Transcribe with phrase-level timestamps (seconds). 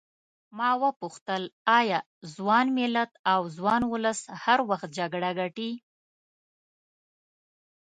[0.57, 1.43] ما وپوښتل
[1.79, 1.99] ایا
[2.35, 5.71] ځوان ملت او ځوان ولس هر وخت جګړه ګټي.